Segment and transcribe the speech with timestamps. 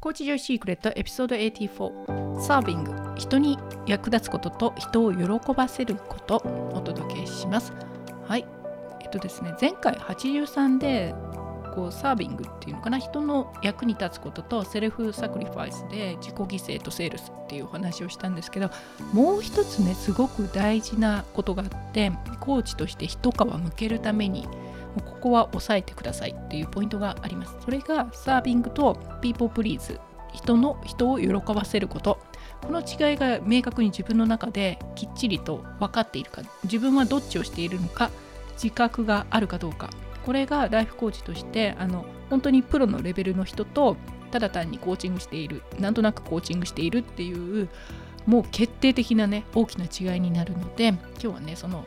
[0.00, 6.36] コーチジョイシークレットエピソード84 serving 人に役立つことと人を喜ばせること
[6.72, 7.72] お届けします
[8.24, 8.46] はい
[9.00, 11.14] えっとですね前回83で
[11.74, 18.70] こうサービングっていうのかな人の役に立つことと self-sacrifice で自己犠牲とセールスっていうお話をしたんですけど
[19.12, 24.46] もう一つねすごく大事なことがあってコーチとして一皮むけるために
[25.00, 27.56] ここは押さえてくださいっていうポイントがあります。
[27.64, 30.00] それがサービングとピーポープリーズ
[30.32, 32.18] 人の人を喜ばせること
[32.62, 38.10] この違いが明確に自分の中できっちりと分かっているか自分はどっちをしているのか
[38.52, 39.90] 自覚があるかどうか
[40.26, 43.96] これがライフコーチとしてあの本当にプロのレベルの人と
[44.30, 47.68] ただ単にコーチングしているなんとなくコーチングしているっていう
[48.26, 51.86] もう決定的なね大きな違いになるので今日はねその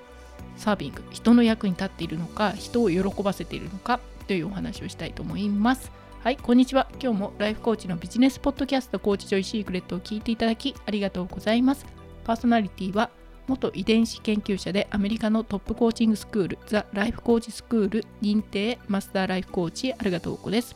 [0.58, 5.91] serving 人の役に立っているのか人を喜ばせているのかというお話をしたいと思います。
[6.24, 6.88] はいこんにちは。
[7.02, 11.86] 今日もライフコーチのビジネスポッドキャストコーチジョイシークレットを聞いていただきありがとうございます。
[12.24, 13.10] パーソナリティは
[13.48, 20.76] 元遺伝子研究者でアメリカのトップコーチングスクールザ・ライフコーチスクール認定マスターライフコーチありがとうこです。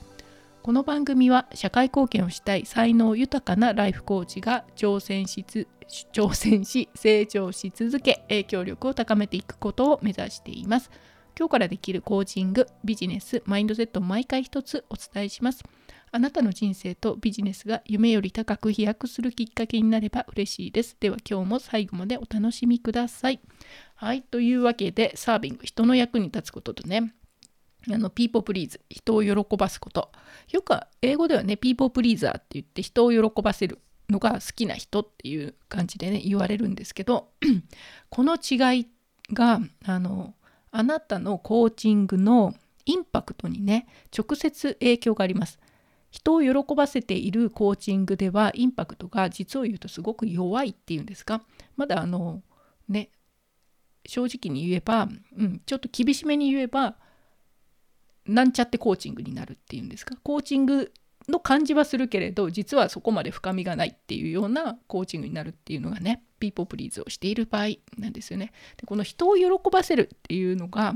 [0.63, 5.67] この番組は社会貢献をしたい才能豊かなライフコーチが挑戦しつ
[6.11, 10.89] 挑戦し成長し続け影響力を高めていくことを目指しています。
[11.37, 15.63] 今日からできるコーチングビジネスマインドセットを毎回一つお伝えします。
[16.11, 20.95] あなたの人生とビジネスが夢より高く飛躍するきっかけになれば嬉しいです。
[20.99, 23.41] では今日も最後までお楽しみください。
[23.95, 27.13] はいというわけでサービング人の役に立つこととね
[27.93, 30.11] あの、ピーポープリーズ、人を喜ばすこと。
[30.51, 33.79] よく英語ではね、ピーポープリーザーって言って人を喜ばせる。
[34.09, 37.29] のが好きな人っていう感じでね、言われるんですけど、
[38.09, 38.87] この違い
[39.33, 40.35] が、あの、
[40.71, 42.53] あなたのコーチングの
[42.85, 45.59] インパクトにね、直接影響があります。
[46.11, 51.41] 人を喜ばせているコーチングではインパクトが実を言うとすごく弱いっていうんですか？
[51.75, 52.41] まだあの
[52.87, 53.09] ね
[54.05, 56.95] 正直に言えば、うん、ちょっと厳しめに言えば
[58.25, 60.15] なんちゃってコーチングになるっていうんですか？
[60.23, 60.93] コーチング
[61.31, 68.51] の感じはするけれど実はそこまで深みがないっていうようなコーチングになるっていうのがねピーポープリーズをしている場合なんですよね。
[68.77, 70.93] でこの人を喜ばせるっていうのが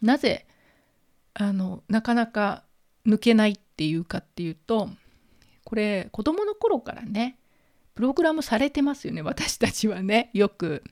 [0.00, 0.46] なぜ
[1.34, 2.64] あのなかなか
[3.06, 4.88] 抜けないっていうかっていうと
[5.64, 7.38] これ子供の頃からね
[7.94, 10.82] プログラムされてますよね私たちはねよく。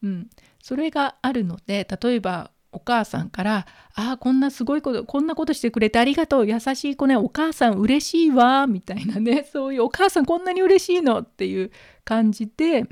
[0.00, 0.30] うん、
[0.62, 3.66] それがあるので例えばお母さんから
[3.96, 11.72] 「ああこんなすごいことこんなことしてくれてありがとう優しい子ねお母さん嬉しいわ」みたいなね そういう「お母さんこんなに嬉しいの」っていう
[12.04, 12.86] 感じで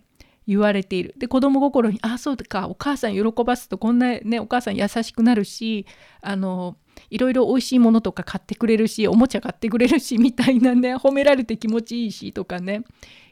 [0.47, 1.15] 言われている。
[1.17, 5.87] で子供心に「ああそうかお母さん喜ばすとこんなねお母さん優しくなるし
[6.21, 6.77] あの
[7.11, 12.83] いろいろ美味しいものとか買ってくれるしおもちゃ買ってくれるしみたいなね褒められて気持ちいいしとかね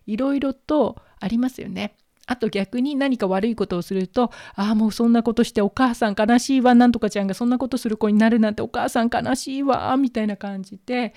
[0.07, 1.97] いろいろとありますよね。
[2.27, 11.15] あと逆に何か悪いことをするとああもうそんなことしてお母さん悲しいわなんとかちゃんがそんなことする子になるなんてお母さん悲しいわみたいな感じで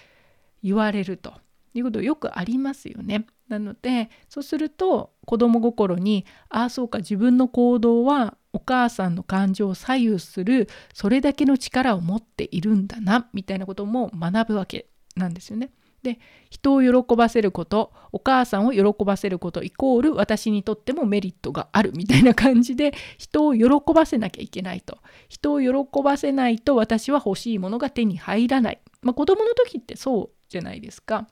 [0.64, 1.34] 言われると
[1.74, 3.28] いうことよくありますよね。
[3.48, 15.70] なのでそうすると子供心にああそうか自分の行動はお母さんの感情を左右するそれだけの力を持っているんだなみたいなことも学ぶわけなんですよね。
[16.04, 16.20] で
[16.50, 31.28] 人を喜ばせることお母さんを喜ばせることイコール私にとってもメリットがあるみたいな感じで人を喜ばせなきゃいけないと人を喜ばせないと私は欲しいものが手に入らない、まあ、子供の時ってそうじゃないですか。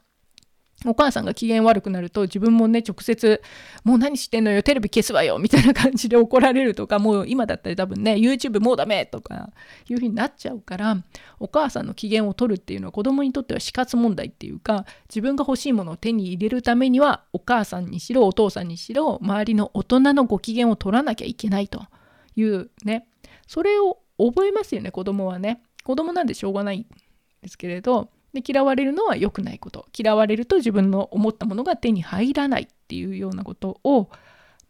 [0.85, 3.41] お母さんが機嫌悪くなると自分もね直接
[3.83, 9.51] 「もう何してんのよテレビ消すわよ」みたいな感じで怒られるとかもう今だったら多分ね YouTube もうダメとか
[9.89, 10.97] いう風になっちゃうから
[11.39, 21.85] お母さんの機嫌を取るっていうのは子供にとっては死活問題っていうか自分が欲しいものを手に入れるためにはお母さんにしろお父さんにしろ周りの大人のご機嫌を取らなきゃいけないと。
[22.35, 23.07] いうね。
[23.47, 25.61] それを覚えますよね子供はね。
[25.83, 26.85] 子供なんでしょうがないん
[27.41, 29.87] ですけれどで嫌われるのは良くないこと。
[29.97, 34.09] 嫌われると自分の思ったものが手に入らないっていうようなことを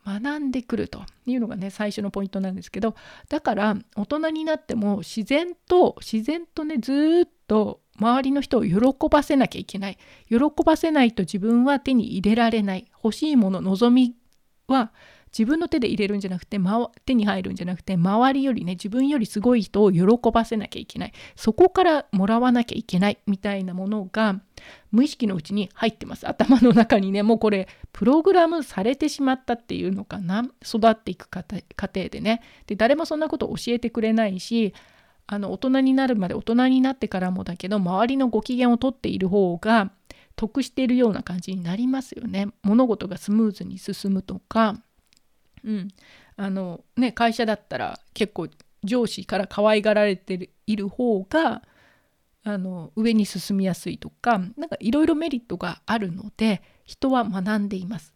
[0.05, 1.03] 学んでくると。
[1.25, 2.95] いうのがね最初のポイントなんですけど。
[3.27, 8.79] だから大人になっても自然と自然とねずっと周りの人を喜
[9.09, 9.97] ばせなきゃいけない。
[10.29, 12.85] 喜ばせないと自分は手に入れられない。
[13.03, 14.15] 欲しいもの望み
[14.67, 14.91] は
[15.37, 21.13] 自分の手で入れるんじゃなくて、ま、手に入るんじゃなくて周りよりね自分よりすごい人を喜ばせなきゃいけない。
[21.35, 24.39] そこからもらわなきゃいけないみたいなものが
[24.91, 26.25] 無意識のうちに入ってます。
[26.25, 30.45] 頭の中にねもうこれプログラムされてしまったっていうのかな。
[30.65, 31.63] 育っていく過程
[32.07, 32.41] でね。
[32.65, 34.73] で誰もそんなこと教えてくれないし
[35.27, 39.91] あの大人になるまで大人になってからもだけど周りのご機嫌をとっている方が
[40.37, 42.47] 得しているような感じになりますよね。
[42.63, 44.81] 物事がスムーズに進むとか、
[45.65, 45.87] うん。
[46.37, 48.47] あのね、会社だったら結構
[48.83, 51.63] 上司から可愛がられている方が
[52.43, 58.13] あの上に進みやすいとかなんかいろいろメリットがあるので人は学んでいます。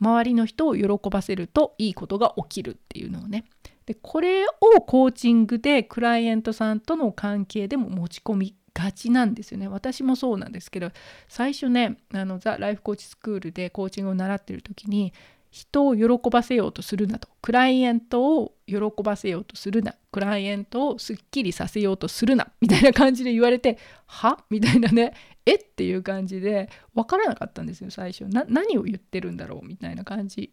[0.00, 3.44] 周りの人を喜ばせるといいことが起きるっていうのをね。
[3.86, 9.66] でこれをコーチングでクライアントさんとの関係でも持ち込みがちなんですよね。
[9.66, 10.90] 私もそうなんですけど
[11.28, 15.12] 最初ねあのザ・ライフコーチスクールでコーチングを習ってる時に
[15.52, 17.28] 人を喜ばせようとするなと。
[17.42, 19.94] クライアントを喜ばせようとするな。
[20.10, 22.48] クライアントをすっきりさせようとするな。
[22.62, 24.42] みたいな感じで言われては？
[24.48, 25.12] みたいなね。
[25.44, 25.56] え？
[25.56, 28.24] っていう感じで分からなかったんですよ最初。
[28.26, 29.66] 何を言ってるんだろう？
[29.66, 30.50] みたいな感じ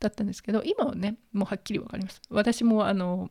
[0.00, 2.22] だったんですけど今はねもうはっきり分かります。
[2.30, 3.30] 私もあの、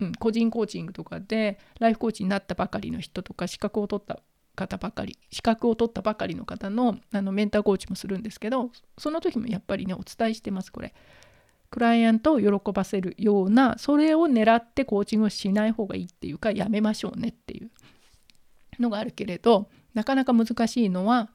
[0.00, 4.20] うん、個人コーチングとかでライフコーチになったばかりの人とか資格を取った
[4.54, 10.94] 方ばかり資格を取ったばかりの方のあのメンターコーチもするんですけどその時もやっぱりねお伝えしてますこれ
[11.70, 17.70] クライアントを喜ばせるようなそれを狙ってコーチングをしない方がいいっていうかやめましょうねっていう
[18.80, 21.30] のがあるけれどなかなか難しいのは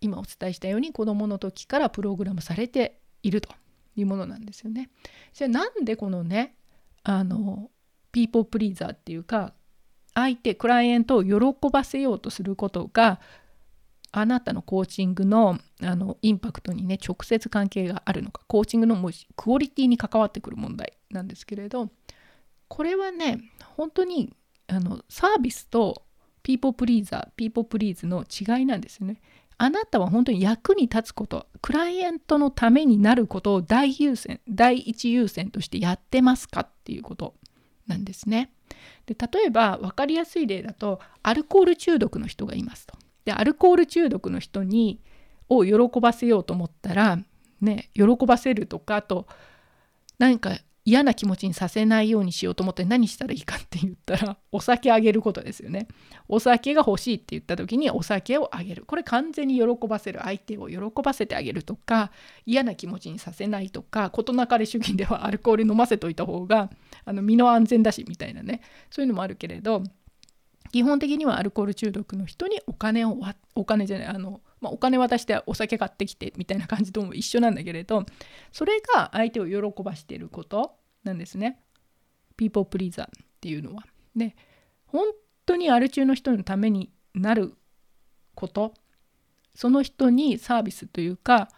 [0.00, 3.50] 今お伝えしたように子どもの時からプログラムされていると
[3.96, 4.90] いうものなんですよね。
[5.32, 6.54] じゃあなんでこのね
[7.02, 7.70] あの
[8.12, 9.54] ピーポープリーザーっていうか
[10.18, 13.20] 相手クライアントを喜ばせようとすることが
[14.10, 21.90] あなたのコーチングのあのインパクトにね直接関係があるのかコーチングのもクオリティに関わってくる問題なんですけれど
[22.66, 23.38] これはね
[23.76, 24.34] 本当に
[24.66, 26.02] あのサービスと
[26.42, 29.20] people pleaser people please の違いなんですよね。
[29.56, 37.34] あなたは本当に役に立つことクライアントのためになることを大優先第一優先としてやってますかっていうこと
[37.86, 38.52] なんですね。
[39.06, 42.96] で例えば分かりやすい例だとアルコール中毒の人がいますと。
[43.24, 45.00] でアルコール中毒の人に
[45.48, 47.18] を喜ばせようと思ったら
[47.60, 49.26] ね喜ばせるとかあと
[50.18, 55.86] 何か嫌な気持ちにさせないようにしようと思って何したらいいかって言ったら お酒あげることですよね。
[56.28, 58.84] お酒が欲しいって言った時にお酒をあげる。
[58.86, 62.10] これ完全に喜ばせる相手を喜ばせてあげるとか
[62.46, 66.70] 嫌な気持ちにさせないとか事なかれ主義ではアルコール飲ませといた方が
[67.04, 69.82] あの身の安全だしみたいなねそういうのもあるけれど
[70.72, 73.18] 基本的にはアルコール中毒の人にお金を
[73.54, 78.04] お金じゃないあの、まあ、お金渡してお酒買ってきてみたいな感じとも一緒なんだけれど
[78.52, 81.60] それが相手を喜ばしていることなんですね。
[82.36, 83.10] ピーポープリーザーっ
[83.40, 83.84] ていうのは。
[84.16, 84.34] で
[84.86, 85.06] 本
[85.46, 87.54] 当にアル中の人のためになる
[88.34, 88.74] こと
[89.54, 91.48] その人にサービスというか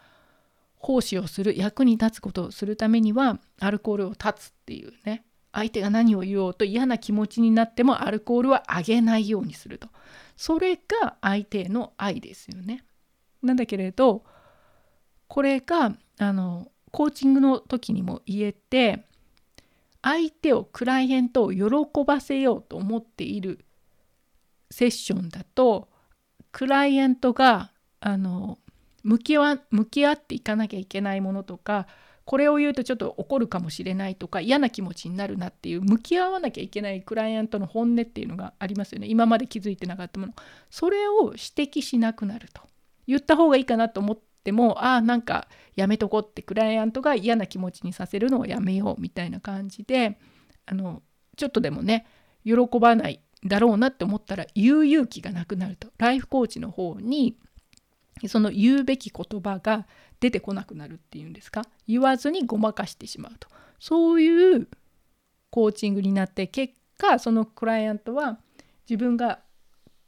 [0.77, 9.89] 奉仕をする役に立つことをするためにはアルコールを断つっていうね相手が何を言おうと嫌な気持ちになってもアルコールはあげないようにすると
[10.35, 12.83] それが相手への愛ですよね。
[13.43, 14.23] なんだけれど
[15.27, 19.05] これがあのコーチングの時にも言えて
[20.01, 21.67] 相手をクライアントを喜
[22.05, 23.65] ばせようと思っている
[24.69, 25.89] セッションだと
[26.51, 28.57] クライアントがあの
[29.03, 31.87] 向き合向き合っていかなきゃいけないものとか
[32.25, 39.07] これを言うとちょっと怒るかもしれないとか嫌な気持ちになるなっていう向き合わなきゃいけないクライアントの本音っていうのがありますよね。
[39.07, 40.33] 今まで気づいてなかったもの。
[40.69, 41.39] それを指
[41.71, 42.61] 摘しなくなると。
[43.07, 50.17] 言った方がいいかなと思ってもああなんかやめとこってクライアントが嫌な気持ちにさせるのをやめようみたいな感じで
[50.65, 51.03] あの
[51.37, 52.07] ちょっとでもね
[52.43, 55.89] 喜ばないだろうなって思ったら言う勇気がなくなると。
[55.97, 57.37] ライフコーチの方に
[58.27, 59.87] その言うべき言葉が
[60.19, 61.63] 出てこなくなるっていうんですか？
[61.87, 63.47] 言わずにごまかしてしまうと。
[63.79, 64.67] そういう
[65.49, 68.39] コーチングになって結果そのクライアントは
[68.87, 69.39] 自分が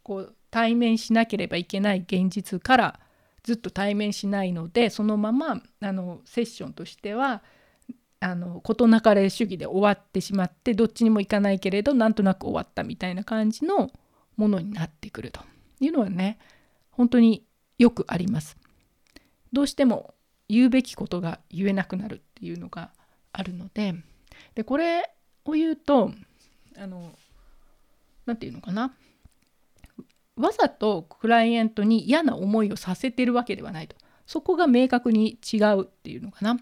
[0.03, 2.99] こう対面しなければいけない現実から
[3.43, 7.43] ずっと対面しないのでそのままあのセッションとしては
[8.19, 13.91] あの事なかれ主義で終わってしまってどっちにも行かないけれどなんとなく終わったみたいな感じの
[14.37, 15.41] ものになってくると
[15.81, 16.39] いうのはね
[16.91, 17.45] 本当に
[17.77, 18.57] よくあります。
[19.51, 20.13] どうしても
[20.47, 22.91] 言うべきことが言えなくなるっていうのが
[23.33, 23.93] あるので
[24.55, 25.11] でこれ
[25.45, 26.11] を言うと
[26.77, 27.11] あの
[28.25, 28.95] 何て言うのかな？
[30.35, 36.57] わざとクライアントに嫌な思いをさせてるわけではないとそこが明確に違うっていうのかな。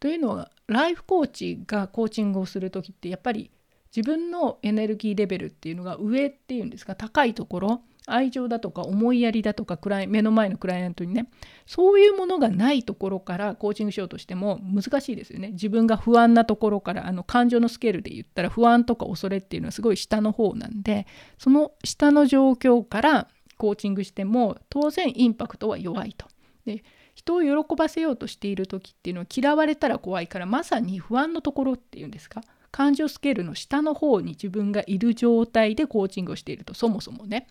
[0.00, 3.50] というのはライフコーチがコーチングをする時ってやっぱり
[3.94, 11.30] 自分のエネルギーレベルっていうのが上っていうんですか高いところ愛情だとか思いやりだとか目の前のクライアントにね
[11.64, 21.06] そういうものがないところからコーチングしようとしても難しいですよね自分が不安なところからあの感情のスケールで言ったら不安とか恐れっていうのはすごい下の方なんで
[21.38, 26.26] その下の状況からコーチングしても当然インパクトは弱いと。
[26.66, 26.82] で
[27.14, 32.42] 人を喜ばせようとしている時っていうのは嫌われたら怖いからまさに不安のところっていうんですか
[32.74, 37.46] 感情スケールの下の方に自分がいる状態でコーチングをしているとそもそもね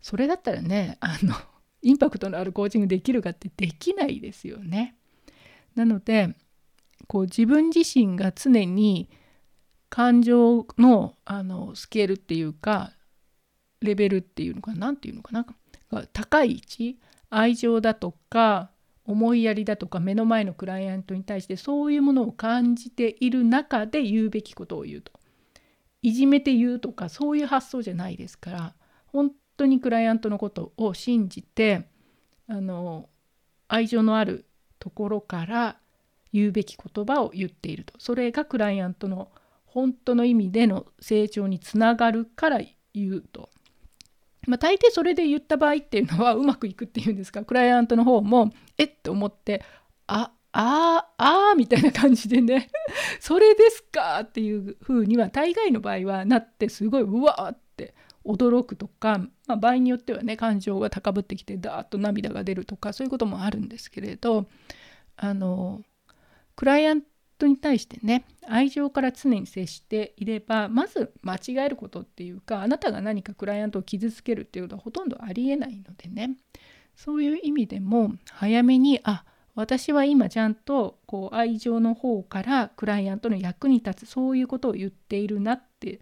[0.00, 1.34] それだったらねあの
[1.82, 4.94] インパクトのあるコーチングできるかってできないですよね。
[5.74, 6.36] なので
[7.08, 9.08] こう自分自身が常に
[9.88, 12.92] 感情のあのスケールっていうか
[13.80, 18.70] レベルっていうのかな何て言うのかな高い位置愛情だとか
[19.08, 25.12] 思いやりだとか目の前のクライアントに対してそういうものを感じている中で言うべきことを言うと。
[26.02, 28.74] いじめて言うとかそういう発想じゃないですから
[29.06, 31.88] 本当にクライアントのことを信じて
[32.46, 33.08] あの
[33.66, 34.44] 愛情のある
[34.78, 35.78] ところから
[36.32, 37.94] 言うべき言葉を言っていると。
[37.98, 39.30] それがクライアントの
[39.64, 42.60] 本当の意味での成長につながるから
[42.92, 43.48] 言うと。
[44.48, 47.44] まあ、大抵それで言った場合っていうのはうまくいくっていうんですか？
[47.44, 48.92] クライアントの方もえっ？
[49.02, 49.62] と思って
[50.06, 52.70] ああああみたいな感じでね
[53.20, 64.48] それですかっていう風には大概の場合はなってすごいうわーって驚くとか、まあ、場合によってはね感情が高ぶってきてダーッと涙が出るとかそういうこともあるんですけれど
[65.16, 65.82] あの
[66.56, 67.02] クライアン
[67.38, 76.36] トに対してね愛情から常に接していればまず間違えることっていうかあなたが何かクライアントを傷つけるっていうことはほとんどありえないのでね。
[76.96, 86.00] そういう意味でも早めにあ私は今ちゃんとこう愛情の方からクライアントの役に立つそういうことを言っているなって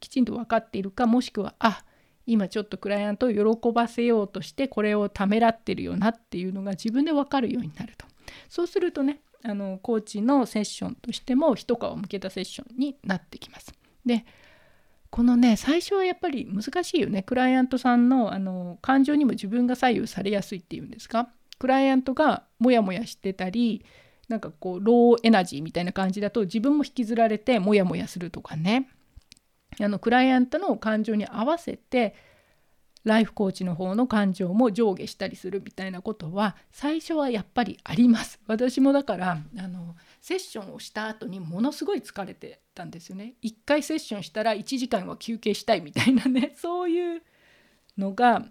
[0.00, 1.82] きちんと分かっているかもしくはあ
[2.26, 8.06] 今ちょっとクライアントを喜ばせようとしてこれをためらってるよなっていうのが自分で分かるようになると。
[8.48, 13.72] そうするとねあのコーチのセッションとしても一皮を向けたセッションになってきます。
[14.04, 14.24] で
[15.10, 17.22] このね最初はやっぱり難しいよね。
[17.22, 21.28] クライアントさんのあの感情にも自分が左右されやすいっていうんですか？
[21.58, 23.84] クライアントがモヤモヤしてたり
[24.28, 28.88] なんかこうローエナジーみたいな感じだと自分も引きずられてモヤモヤするとかね。
[29.80, 32.14] あのクライアントの感情に合わせて
[33.06, 38.40] ライフコーチの方の感情も上下したりするみたいなことは最初はやっぱりあります。
[38.48, 43.34] 私もだからあのセッションをした後にものすごい疲れてたんですよね。
[43.44, 47.22] 1回セッションしたら1時間は休憩したいみたいなね そういう
[47.96, 48.44] のが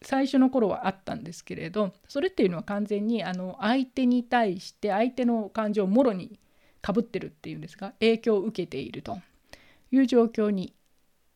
[0.00, 6.40] 最初の頃はあったんですけれどそれっていうのは完全にあの相手に対して相手の感情をもろに
[6.80, 7.92] かぶってるっていうんですか？
[8.00, 9.18] 影響を受けていると
[9.92, 10.72] いう状況に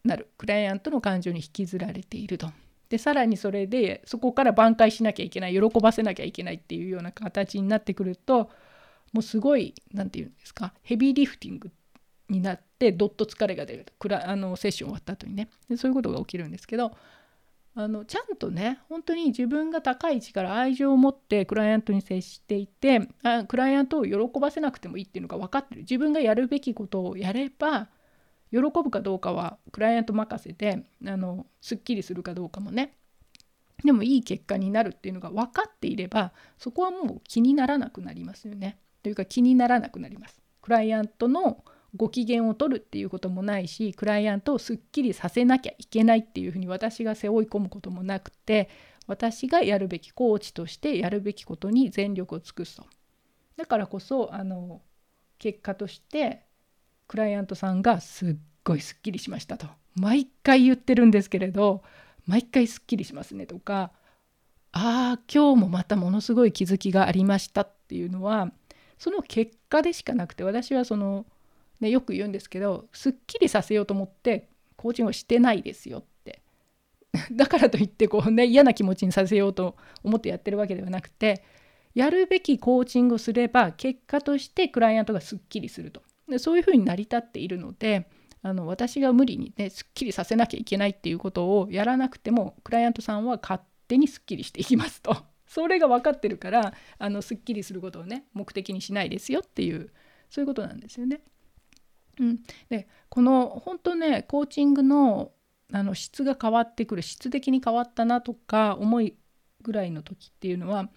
[0.04, 0.28] なる。
[0.36, 2.50] クライアントの感情に引きずられていると。
[2.88, 8.50] でさらにそれでそこから挽回しなきゃいけない喜ばせなきゃいけないっていうような形になってくると
[9.12, 11.70] もうすごい何て言うんですかヘビーリフティング
[12.28, 14.28] になってどっと疲れが出ると。
[14.28, 15.48] あのセッション終わった後にね。
[15.68, 16.92] でそういうことが起きるんですけど
[17.74, 25.80] あのちゃんとね本当に自分が高い位置から愛情を持ってクライアントに接していてあクライアントを喜ばせなくてもいいっていうのが分かってる。
[25.80, 27.88] 自分がやるべきことをやれば
[28.54, 32.94] 喜ぶかどうかはクライアント任せであのすっきりするかどうかもね
[33.84, 38.78] でもいい結果になるっていうのが分かっていればそこはもう気にならなくなりますよね。
[39.02, 40.40] というか気にならなくなります。
[40.62, 41.64] クライアントの
[41.96, 48.70] ご機嫌を取るっていうこともないしクライアントをすっきりさせなきゃいけないっていうふうに私が背負い込むこともなくて
[49.06, 52.86] 私がやるべきコーチとしてやるべきことに全力を尽くすと。
[53.56, 54.80] だからこそあの
[55.38, 56.43] 結果として
[57.08, 59.66] クライアントさんがすっごいすっきりしましたと。
[59.94, 61.82] 毎回言ってるんですけれど
[62.26, 63.92] 毎回すっきりしますねとか
[64.72, 68.50] ああ今日もまたものすごい気づきがありましたっていうのは
[68.98, 71.26] その結果でしかなくて私はその、
[71.80, 76.42] ね、よく言うんですけどすっきりさせようと思ってコーチングをしてないですよって。
[77.30, 81.44] だからといってこうね嫌な気持ちにさせようと思ってやってるわけではなくて
[81.94, 86.02] やるべきコーチングをすれば結果としてクライアントがすっきりすると。
[86.28, 88.08] でそういうふうに成り立っているので
[88.42, 95.16] あの私が無理にねすっきりさせなきゃいけないっていうことをやらなくてもクライアントさんは勝手にすっきりしていきますと。
[95.46, 99.92] それが分かってるからあのすっきりすることをね目的にしないですよっていう
[100.28, 101.20] そういうことなんですよね。
[102.18, 105.32] うん、でこの本当ねコーチングの
[105.72, 109.16] あの質が変わってくる質的に変わったなとか思い
[109.62, 110.90] ぐらいの時っていうのは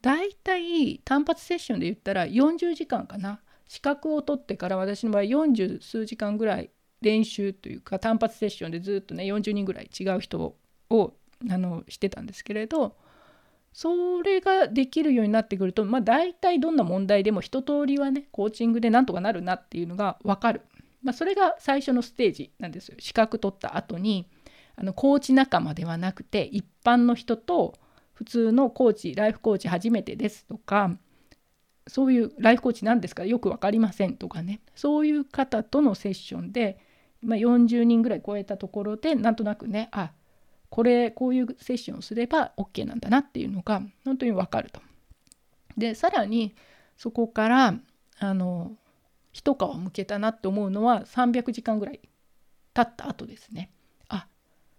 [0.00, 3.40] だいたい単発セッションで言ったら40時間かな。
[3.68, 10.56] 資格を取ってから私の場合40数時間ぐらい練習というか単発セッションでずっとね40人ぐらい違う人
[10.90, 11.14] を
[11.50, 12.96] あのしてたんですけれど
[13.72, 20.62] それができるようになってくるとまあ大体どんな問題でも一通りはねコーチングでなんとかなるなっていうのが分かる、
[21.02, 22.96] まあ、それが最初のステージなんですよ。
[23.00, 24.28] 資格取った後に
[24.76, 27.74] あのコーチ仲間ではなくて一般の人と
[28.12, 30.96] 普通のコーチライフコーチ初めてですとか
[31.86, 33.24] そういうライフコーチなんですか？
[33.24, 36.78] よく分かりませんとかねそういう方とのセッションで、
[37.22, 40.12] まあ、40人ぐらい超えたところでなんとなくねあ
[40.70, 44.80] これこういうセッションをすれば OK なんだなっていうのが本当に分かると。
[45.76, 46.54] でさらに
[46.96, 47.74] そこから
[48.18, 48.72] あの
[49.32, 52.00] 一皮むけたなって思うのは300時間ぐらい
[52.72, 53.70] 経った後ですね。
[54.08, 54.26] あ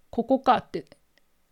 [0.10, 0.86] ここかって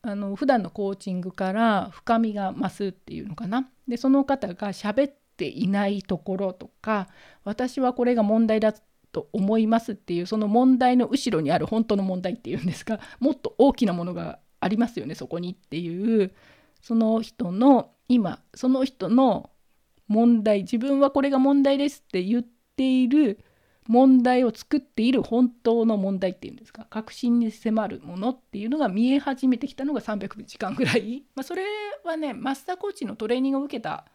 [0.01, 3.69] あの普段のコーチングから深みが増すっていうのかな。
[3.87, 7.07] でその方が喋っていないところとか
[7.43, 8.73] 私はこれが問題だ
[9.11, 16.31] と思いますっていうその問題の後ろにある本当の問題っていうんですかもっと大きなものがありますよねそこにっていう
[16.81, 19.49] その人の今その人の
[20.07, 23.39] 問題自分はこれが問題ですって言っている
[23.87, 31.63] 問題を作っている本当の問題っていうんですか確信に迫るものっていうのが見え始めてきたのが300時間ぐらい、まあ、それ
[32.05, 34.05] はねマスターコーチのトレーニングを受けた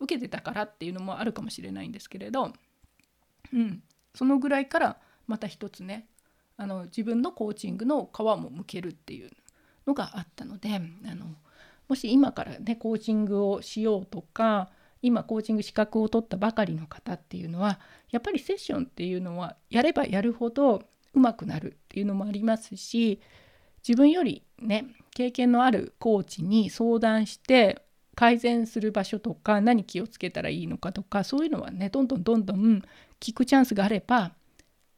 [0.00, 2.52] 受けてたからっていうのもあるかもしれないんですけれど、
[3.52, 3.82] うん、
[4.14, 4.96] そのぐらいから
[5.26, 6.06] また一つね
[6.56, 9.30] あの自分のコーチングの皮も向けるっていう
[9.86, 10.78] のがあったのであ
[11.14, 11.26] の
[11.88, 14.70] もし今からねコーチングをしようとか
[15.02, 17.78] 今コーチング資格を取ったばかりの方っていうのは
[18.10, 20.82] やっぱりセッションっていうのはやればやるほど
[21.12, 23.20] 上手くなるっていうのもありますし
[23.86, 27.83] 自分よりね経験のあるコーチに相談して
[28.14, 32.82] 改善する場所とか何気をつけたらいいのかとかそういうのはねどんどんどんどん
[33.20, 34.32] 聞くチャンスがあれば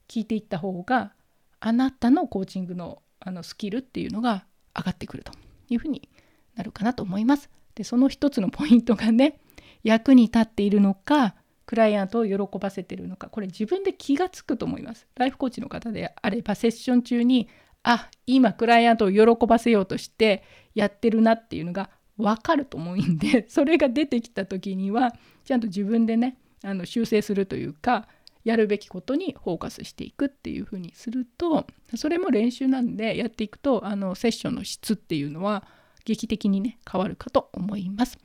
[0.08, 1.12] 聞いていった方が
[1.60, 4.44] あなたのコーチングのあのスキルっていうのが
[4.76, 5.32] 上がってくると
[5.68, 6.08] いうふうに
[6.54, 7.50] なるかなと思います。
[7.74, 9.40] でその一つのポイントがね
[9.82, 15.06] 役に立っているのかクライアントを喜ばせているのかこれ自分で気が付くと思います。
[15.16, 17.48] ライフコーチの方であればセッション中に
[17.82, 20.42] あ今クライアントを喜ばせようとして
[20.74, 28.08] やってるなっていうのが分かると思うんで それが出てきた時にはちゃんと自分でねあの修正するというか
[28.44, 35.66] やるべきことにフォーカスしていくっていうふうにするとそれも練習なんでやっていくとあのセッションの質っていうのは
[36.04, 38.18] 劇的にね変わるかと思います。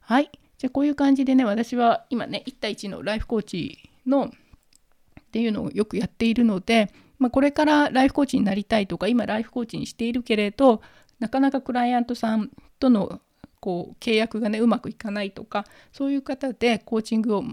[0.00, 10.82] はいじゃあこういう感じでね私は今ね1対1のライフコーチのっていうのをよくやっているので、まあ、これからライフコーチになりたいとか今ライフコーチにしているけれど
[11.20, 13.20] なかなかクライアントさんとの
[13.60, 17.44] こう契約がねうまくいかないとかそういう方でコーチングを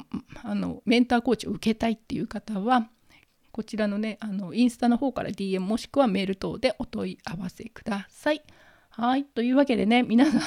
[0.44, 2.90] あのメンターコーチを受けたいっていう方は
[3.52, 8.44] こちらのねあのインスタの方から DM もしくはメール等でお問い合わせください。
[8.90, 10.42] はいというわけでね皆さん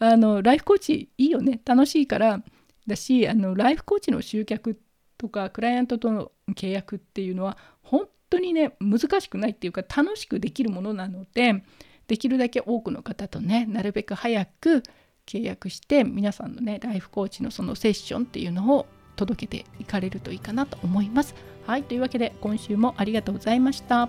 [0.04, 2.42] あのライフコーチいいよね楽しいから
[2.86, 4.80] だしあのライフコーチの集客
[5.16, 11.62] とかクライアントとの契約っていうのは本当にね難しくないっていうか楽しくできるものなので
[12.10, 14.82] できるだけ多くの方とねなるべく早く
[15.26, 21.36] 契約して皆さんのねライフコーチのそのセッションっていうのを届けていかれるといいかなと思います。
[21.68, 24.08] はいというわけで今週もありがとうございました。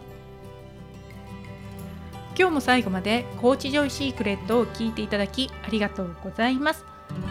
[2.36, 6.86] 今日も最後までコーチジョイシークレットを聞いていただきありがとうございます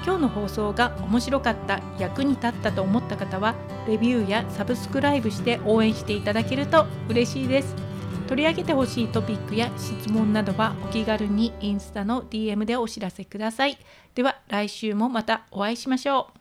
[0.05, 3.55] 今日の放送が面白かった役に立ったと思った方は
[3.89, 7.90] レビューやサブスクライブして応援していただけると嬉しいです
[8.31, 13.77] 取り上げてほしいトピックや質問などはお気軽にインスタの DM でお知らせください。
[14.15, 16.40] では来週もまたお会いしましょう。